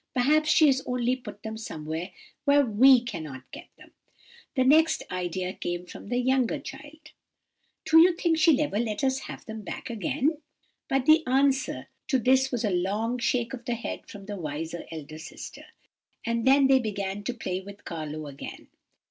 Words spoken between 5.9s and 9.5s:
the younger child:— "'Do you think she'll ever let us have